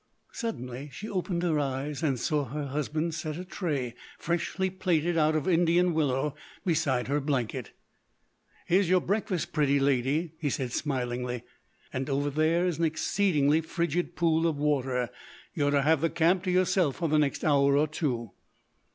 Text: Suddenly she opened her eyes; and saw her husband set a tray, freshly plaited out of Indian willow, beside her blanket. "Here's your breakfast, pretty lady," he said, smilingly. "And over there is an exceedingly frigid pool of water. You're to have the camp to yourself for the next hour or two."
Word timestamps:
Suddenly 0.31 0.89
she 0.91 1.07
opened 1.07 1.43
her 1.43 1.59
eyes; 1.59 2.01
and 2.01 2.19
saw 2.19 2.45
her 2.45 2.65
husband 2.69 3.13
set 3.13 3.37
a 3.37 3.45
tray, 3.45 3.93
freshly 4.17 4.71
plaited 4.71 5.15
out 5.15 5.35
of 5.35 5.47
Indian 5.47 5.93
willow, 5.93 6.33
beside 6.65 7.07
her 7.07 7.21
blanket. 7.21 7.73
"Here's 8.65 8.89
your 8.89 8.99
breakfast, 8.99 9.53
pretty 9.53 9.79
lady," 9.79 10.33
he 10.39 10.49
said, 10.49 10.71
smilingly. 10.73 11.43
"And 11.93 12.09
over 12.09 12.31
there 12.31 12.65
is 12.65 12.79
an 12.79 12.85
exceedingly 12.85 13.61
frigid 13.61 14.15
pool 14.15 14.47
of 14.47 14.57
water. 14.57 15.09
You're 15.53 15.69
to 15.69 15.83
have 15.83 16.01
the 16.01 16.09
camp 16.09 16.45
to 16.45 16.51
yourself 16.51 16.95
for 16.95 17.07
the 17.07 17.19
next 17.19 17.43
hour 17.45 17.77
or 17.77 17.87
two." 17.87 18.31